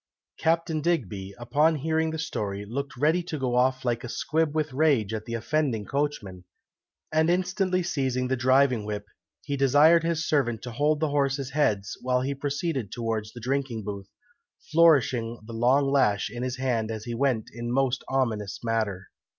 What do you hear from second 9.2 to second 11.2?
he desired his servant to hold the